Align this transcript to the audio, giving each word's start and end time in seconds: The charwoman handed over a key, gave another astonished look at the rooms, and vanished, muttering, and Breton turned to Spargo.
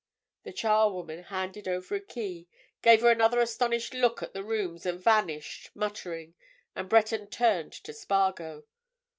The 0.45 0.51
charwoman 0.51 1.25
handed 1.25 1.67
over 1.67 1.93
a 1.93 1.99
key, 1.99 2.47
gave 2.81 3.03
another 3.03 3.39
astonished 3.39 3.93
look 3.93 4.23
at 4.23 4.33
the 4.33 4.43
rooms, 4.43 4.83
and 4.87 4.99
vanished, 4.99 5.69
muttering, 5.75 6.33
and 6.75 6.89
Breton 6.89 7.27
turned 7.27 7.73
to 7.73 7.93
Spargo. 7.93 8.63